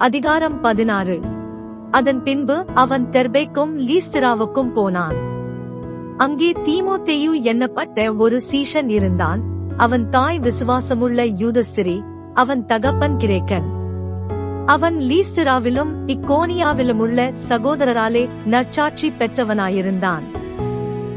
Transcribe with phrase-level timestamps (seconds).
[0.00, 1.20] அதிகாரம் பதினாறு.
[1.90, 5.16] அதன் பின்பு அவன் தெர்பேக்கும் லீஸ்திராவுக்கும் போனான்.
[6.16, 9.42] அங்கே தீமோத்தேயு எண்ணப்பட்ட ஒரு சீஷன் இருந்தான்.
[9.76, 13.68] அவன் தாய் விசுவாசமுள்ள யூதஸ்திரி அவன் தகப்பன் கிரேக்கன்.
[14.66, 20.22] அவன் லீஸ்திராவிலும் இக்கோனியாவிலும் உள்ள சகோதரராலே நற்சாட்சி பெற்றவனாயிருந்தான்.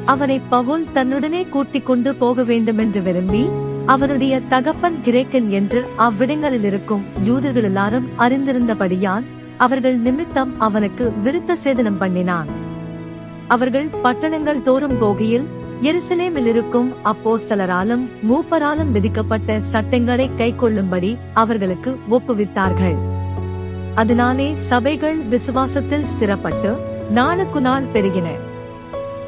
[0.05, 3.49] அவனை பவுல் தன்னுடனே கூட்டிக் கொண்டு போக வேண்டுமென்று விரும்பி
[3.85, 9.23] அவனுடைய தகப்பன் கிரேக்கன் என்று அவ்விடங்களில் இருக்கும் யூதர்கள் எல்லாரும் அறிந்திருந்தபடியால்
[9.57, 12.47] அவர்கள் நிமித்தம் அவனுக்கு விருத்த சேதனம் பண்ணினான்.
[13.47, 15.45] அவர்கள் பட்டணங்கள் தோறும் போகையில்
[15.81, 22.95] எருசலேமில் இருக்கும் அப்போஸ்தலராலும் மூப்பராலும் விதிக்கப்பட்ட சட்டங்களை கைக்கொள்ளும்படி அவர்களுக்கு ஒப்புவித்தார்கள்.
[23.95, 26.75] அதனாலே சபைகள் விசுவாசத்தில் சிறப்பட்டு
[27.09, 28.27] நாளுக்கு நாள் பெருகின.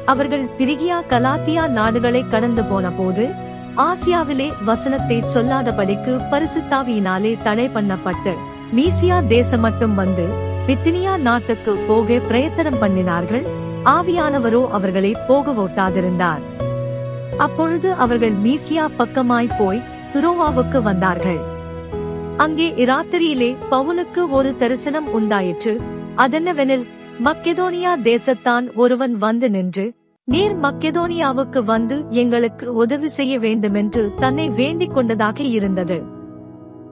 [0.04, 3.44] அவர்கள் பிரிகியா கலாத்தியா நாடுகளை கடந்து போன போது
[3.76, 8.32] ஆசியாவிலே வசனத்தை சொல்லாதபடிக்கு பரிசுத்தாவியினாலே தடை பண்ணப்பட்டு
[8.72, 10.24] மீசியா தேசம் மட்டும் வந்து
[10.66, 13.44] பித்தினியா நாட்டுக்கு போக பிரயத்தனம் பண்ணினார்கள்.
[13.84, 16.40] ஆவியானவரோ அவர்களை போக ஓட்டாதிருந்தார்
[17.36, 21.38] அப்பொழுது அவர்கள் மீசியா பக்கமாய் போய் துரோவாவுக்கு வந்தார்கள்.
[22.36, 25.80] அங்கே இராத்திரியிலே பவுலுக்கு ஒரு தரிசனம் உண்டாயிற்று.
[26.16, 26.86] அதென்னவெனில்
[27.24, 29.94] மக்கெதோனியா தேசத்தான் ஒருவன் வந்து நின்று
[30.28, 35.98] நீர் மக்கெதோனியாவுக்கு வந்து எங்களுக்கு உதவி செய்ய வேண்டுமென்று தன்னை வேண்டிக் கொண்டதாக இருந்தது.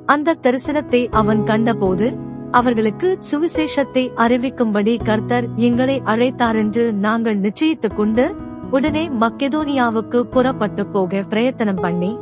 [0.06, 2.06] அந்த தரிசனத்தை அவன் கண்டபோது
[2.50, 8.34] அவர்களுக்கு சுவிசேஷத்தை அறிவிக்கும்படி கர்த்தர் எங்களை அழைத்தாரென்று நாங்கள் நிச்சயித்துக் கொண்டு
[8.70, 12.12] உடனே மக்கெதோனியாவுக்கு புறப்பட்டு போக பிரயத்தனம் பண்ணி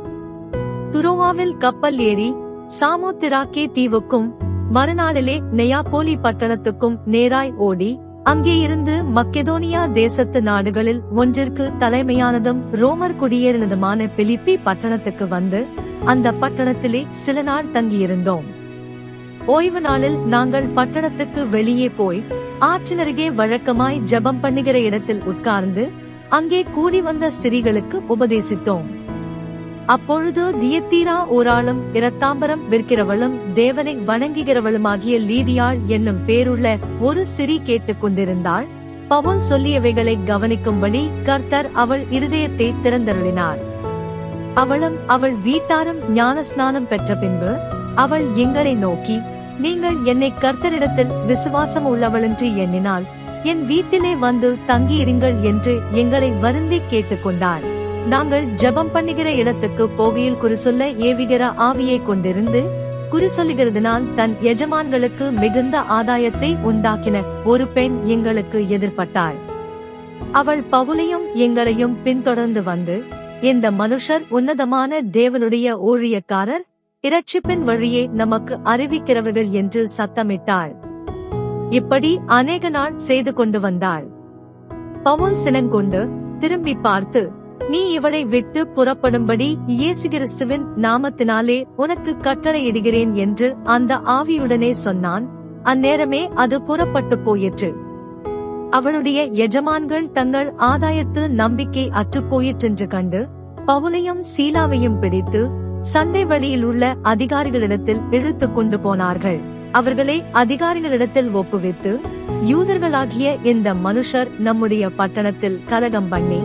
[0.91, 2.33] துரோவாவில் கப்பல் ஏறி
[2.79, 4.27] சாமோத்திராக்கே தீவுக்கும்
[4.71, 7.91] மறுநாளிலே நெயாப்போலி பட்டணத்துக்கும் நேராய் ஓடி
[8.23, 15.65] அங்கே இருந்து மக்கெதோனியா தேசத்து நாடுகளில் ஒன்றிற்கு தலைமையானதும் ரோமர் குடியேறினதுமான பிலிப்பி பட்டணத்துக்கு வந்து
[16.05, 18.47] அந்த பட்டணத்திலே சில நாள் தங்கியிருந்தோம்.
[19.45, 22.23] ஓய்வு நாளில் நாங்கள் பட்டணத்துக்கு வெளியே போய்
[22.59, 25.91] ஆற்றினருகே வழக்கமாய் ஜெபம் பண்ணுகிற இடத்தில் உட்கார்ந்து
[26.29, 28.87] அங்கே கூடி வந்த ஸ்திரீகளுக்கு உபதேசித்தோம்.
[29.85, 38.65] அப்பொழுது தியத்தீரா ஓராளும் இரத்தாம்பரம் விற்கிறவளும் தேவனை வணங்குகிறவளுமாகிய லீதியாள் என்னும் பேருள்ள ஒரு ஸ்திரீ கேட்டுக் கொண்டிருந்தாள்.
[39.07, 43.57] பவுல் சொல்லியவைகளை கவனிக்கும்படி கர்த்தர் அவள் இருதயத்தை திறந்தருளினார்.
[44.53, 47.57] அவளும் அவள் வீட்டாரும் ஞானஸ்நானம் பெற்ற பின்பு
[47.95, 49.19] அவள் எங்களை நோக்கி
[49.59, 53.03] நீங்கள் என்னை கர்த்தரிடத்தில் விசுவாசம் உள்ளவளென்று எண்ணினால்
[53.43, 57.72] என் வீட்டிலே வந்து தங்கியிருங்கள் என்று எங்களை வருந்தி கேட்டுக்கொண்டாள்
[58.07, 62.61] நாங்கள் ஜெபம் பண்ணுகிற இடத்துக்கு போகையில் குறிசொல்ல ஏவுகிற ஆவியை கொண்டிருந்து
[63.11, 69.35] குறிசொல்லுகிறதுனால் தன் எஜமான்களுக்கு மிகுந்த ஆதாயத்தை உண்டாக்கின ஒரு பெண் எங்களுக்கு எதிர்பட்டாள்.
[70.31, 73.03] அவள் பவுலையும் எங்களையும் பின்தொடர்ந்து வந்து
[73.41, 76.63] இந்த மனுஷர் உன்னதமான தேவனுடைய ஊழியக்காரர்
[77.03, 80.73] இரட்சிப்பின் வழியே நமக்கு அறிவிக்கிறவர்கள் என்று சத்தமிட்டாள்.
[81.69, 84.05] இப்படி அநேக நாள் செய்து கொண்டு வந்தாள்.
[85.03, 86.09] பவுல் சினங்கொண்டு
[86.39, 87.31] திரும்பி பார்த்து
[87.69, 95.29] நீ இவளை விட்டு புறப்படும்படி இயேசு கிறிஸ்துவின் நாமத்தினாலே உனக்கு கட்டளையிடுகிறேன் என்று அந்த ஆவியுடனே சொன்னான்.
[95.63, 97.73] அந்நேரமே அது புறப்பட்டு போயிற்று.
[98.69, 103.27] அவளுடைய எஜமான்கள் தங்கள் ஆதாயத்து நம்பிக்கை அற்றுப் போயிற்றென்று கண்டு
[103.67, 105.49] பவுலையும் சீலாவையும் பிடித்து
[105.81, 109.39] சந்தை வழியில் உள்ள அதிகாரிகளிடத்தில் இழுத்துக் கொண்டு போனார்கள்.
[109.71, 111.99] அவர்களை அதிகாரிகளிடத்தில் ஒப்புவித்து
[112.51, 116.39] யூதர்களாகிய இந்த மனுஷர் நம்முடைய பட்டணத்தில் கலகம் பண்ணி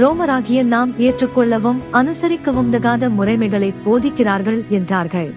[0.00, 5.34] ரோமராகிய நாம் ஏற்றுக்கொள்ளவும் அனுசரிக்கவும் தகாத முறைமைகளை போதிக்கிறார்கள் என்றார்கள்.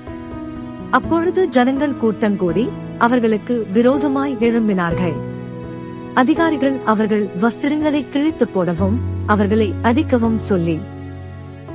[0.90, 5.14] அப்பொழுது ஜனங்கள் கூட்டங்கூடி அவர்களுக்கு விரோதமாய் எழும்பினார்கள்.
[6.14, 10.78] அதிகாரிகள் அவர்கள் வஸ்திரங்களை கிழித்து போடவும் அவர்களை அடிக்கவும் சொல்லி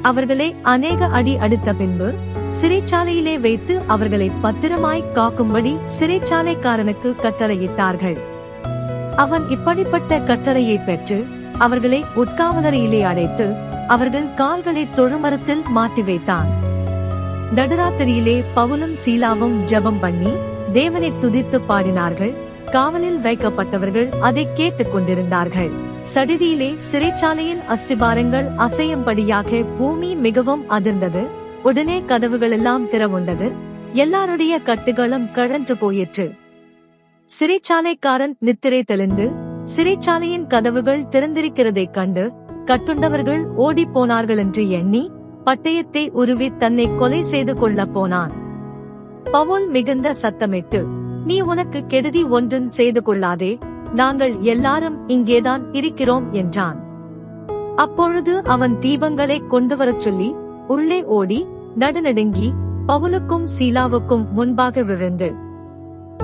[0.03, 2.09] அவர்களை அநேக அடி அடித்த பின்பு
[2.61, 8.19] சிறைச்சாலையிலே வைத்து அவர்களை பத்திரமாய் காக்கும்படி சிறைச்சாலைக்காரனுக்கு கட்டளையிட்டார்கள்.
[9.17, 11.19] அவன் இப்படிப்பட்ட கட்டளையை பெற்று
[11.59, 16.49] அவர்களை உட்காவலரையிலே அடைத்து அவர்கள் கால்களை தொழுமரத்தில் மாட்டி வைத்தான்.
[17.55, 20.33] நடுராத்திரியிலே பவுலும் சீலாவும் ஜெபம் பண்ணி
[20.73, 22.35] தேவனை துதித்து பாடினார்கள்.
[22.71, 25.71] காவலில் வைக்கப்பட்டவர்கள் அதை கேட்டுக் கொண்டிருந்தார்கள்.
[26.15, 31.27] சடிதியிலே சிறைச்சாலையின் அஸ்திபாரங்கள் அசையும்படியாக பூமி மிகவும் அதிர்ந்தது.
[31.63, 33.53] உடனே கதவுகள் எல்லாம் திறவுண்டது.
[33.93, 36.35] எல்லாருடைய கட்டுகளும் கழன்று போயிற்று.
[37.41, 42.33] சிறைச்சாலைக்காரன் நித்திரை தெளிந்து சிறைச்சாலையின் கதவுகள் திறந்திருக்கிறதைக் கண்டு
[42.65, 45.11] கட்டுண்டவர்கள் ஓடிப் போனார்கள் என்று எண்ணி
[45.45, 48.33] பட்டயத்தை உருவி தன்னை கொலை செய்து கொள்ளப் போனான்.
[49.31, 50.87] பவுல் மிகுந்த சத்தமிட்டு
[51.25, 53.59] நீ உனக்கு கெடுதி ஒன்றும் செய்து கொள்ளாதே
[53.95, 56.79] நாங்கள் எல்லாரும் இங்கேதான் இருக்கிறோம் என்றான்.
[57.77, 60.35] அப்பொழுது அவன் தீபங்களை கொண்டு வரச் சொல்லி
[60.69, 61.47] உள்ளே ஓடி
[61.79, 62.53] நடுநடுங்கி
[62.87, 65.35] பவுலுக்கும் சீலாவுக்கும் முன்பாக விழுந்து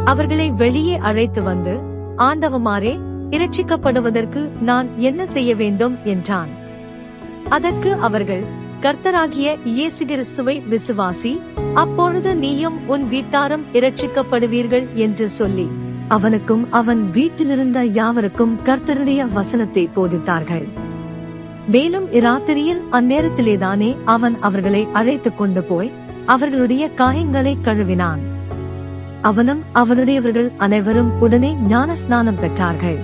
[0.05, 1.75] அவர்களை வெளியே அழைத்து வந்து
[2.17, 6.49] ஆண்டவமாரே இரட்சிக்கப்படுவதற்கு நான் என்ன செய்ய வேண்டும் என்றான்.
[7.49, 8.45] அதற்கு அவர்கள்
[8.81, 11.41] கர்த்தராகிய இயேசு கிறிஸ்துவை விசுவாசி
[11.75, 15.69] அப்பொழுது நீயும் உன் வீட்டாரும் இரட்சிக்கப்படுவீர்கள் என்று சொல்லி
[16.09, 20.67] அவனுக்கும் அவன் வீட்டிலிருந்த யாவருக்கும் கர்த்தருடைய வசனத்தை போதித்தார்கள்.
[21.69, 25.93] மேலும் இராத்திரியில் அந்நேரத்திலேதானே அவன் அவர்களை அழைத்துக் கொண்டு போய்
[26.27, 28.19] அவர்களுடைய காயங்களை கழுவினான்.
[29.21, 32.99] அவனும் அவனுடையவர்கள் அனைவரும் உடனே ஞான ஸ்நானம் பெற்றார்கள்.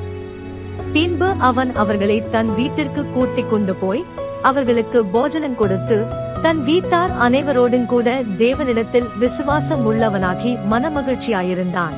[0.94, 4.04] பின்பு அவன் அவர்களை தன் வீட்டிற்கு கூட்டிக் கொண்டு போய்
[4.42, 6.04] அவர்களுக்கு போஜனம் கொடுத்து
[6.42, 11.96] தன் வீட்டார் அனைவரோடும் கூட தேவனிடத்தில் விசுவாசம் உள்ளவனாகி மனமகிழ்ச்சியாயிருந்தான்.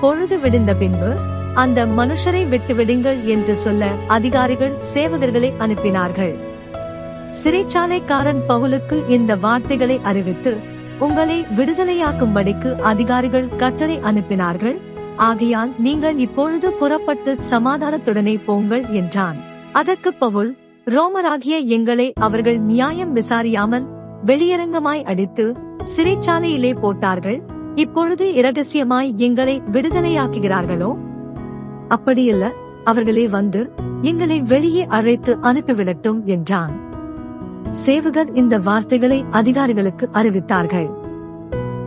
[0.00, 1.10] பொழுது விடிந்த பின்பு
[1.54, 6.34] அந்த மனுஷரை விட்டுவிடுங்கள் என்று சொல்ல அதிகாரிகள் சேவகர்களை அனுப்பினார்கள்.
[7.42, 10.56] சிறைச்சாலைக்காரன் பவுலுக்கு இந்த வார்த்தைகளை அறிவித்து
[10.98, 14.80] உங்களை விடுதலையாக்கும்படிக்கு அதிகாரிகள் கட்டளை அனுப்பினார்கள்.
[15.16, 19.36] ஆகையால் நீங்கள் இப்பொழுது புறப்பட்டு சமாதானத்துடனே போங்கள் என்றான்.
[19.72, 20.56] அதற்கு பவுல்
[20.86, 23.86] ரோமராகிய எங்களை அவர்கள் நியாயம் விசாரியாமல்
[24.26, 25.54] வெளியரங்கமாய் அடித்து
[25.96, 27.42] சிறைச்சாலையிலே போட்டார்கள்.
[27.74, 30.96] இப்பொழுது இரகசியமாய் எங்களை விடுதலையாக்குகிறார்களோ?
[31.88, 32.50] அப்படியல்ல
[32.84, 33.72] அவர்களே வந்து
[34.02, 36.80] எங்களை வெளியே அழைத்து அனுப்பிவிடட்டும் என்றான்.
[37.70, 41.01] சேவகர் இந்த வார்த்தைகளை அதிகாரிகளுக்கு அறிவித்தார்கள்.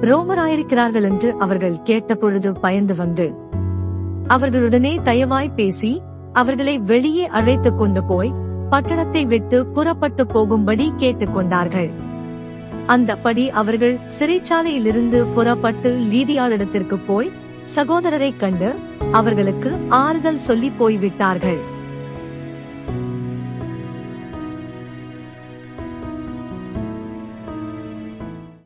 [0.05, 3.27] ரோமராயிருக்கிறார்கள் என்று அவர்கள் கேட்டபொழுது பயந்து வந்து
[4.27, 6.01] அவர்களுடனே தயவாய் பேசி
[6.33, 8.33] அவர்களை வெளியே அழைத்துக் கொண்டு போய்
[8.69, 11.89] பட்டணத்தை விட்டு புறப்பட்டு போகும்படி கேட்டுக்கொண்டார்கள்
[12.87, 17.31] அந்தபடி அவர்கள் சிறைச்சாலையிலிருந்து புறப்பட்டு லீதியாளிடத்திற்கு போய்
[17.75, 18.75] சகோதரரை கண்டு
[19.11, 21.59] அவர்களுக்கு ஆறுதல் சொல்லி போய்விட்டார்கள்.